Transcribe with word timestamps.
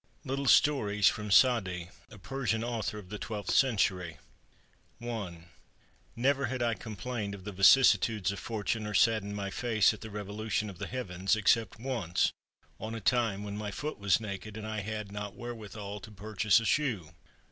LITTLE 0.25 0.47
STORIES 0.47 1.09
FROM 1.09 1.29
SADI, 1.29 1.91
A 2.09 2.17
PERSIAN 2.17 2.63
AUTHOR 2.63 2.97
OF 2.97 3.09
THE 3.09 3.19
TWELFTH 3.19 3.51
CENTURY 3.51 4.17
Never 6.15 6.45
had 6.47 6.63
I 6.63 6.73
complained 6.73 7.35
of 7.35 7.43
the 7.43 7.51
vicissitudes 7.51 8.31
of 8.31 8.39
fortune 8.39 8.87
or 8.87 8.95
saddened 8.95 9.35
my 9.35 9.51
face 9.51 9.93
at 9.93 10.01
the 10.01 10.09
revolution 10.09 10.71
of 10.71 10.79
the 10.79 10.87
heavens 10.87 11.35
ex 11.35 11.51
cept 11.51 11.79
once 11.79 12.33
on 12.79 12.95
a 12.95 12.99
time 12.99 13.43
when 13.43 13.55
my 13.55 13.69
foot 13.69 13.99
was 13.99 14.19
naked, 14.19 14.57
and 14.57 14.65
I 14.65 14.79
had 14.79 15.11
not 15.11 15.35
wherewithal 15.35 15.99
to 15.99 16.11
purchase 16.11 16.59
a 16.59 16.65
shoe. 16.65 17.11